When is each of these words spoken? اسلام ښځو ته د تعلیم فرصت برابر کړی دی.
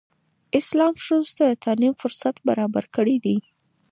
اسلام 0.59 0.93
ښځو 1.05 1.31
ته 1.37 1.45
د 1.51 1.59
تعلیم 1.65 1.93
فرصت 2.01 2.35
برابر 2.47 2.83
کړی 2.95 3.17
دی. 3.25 3.37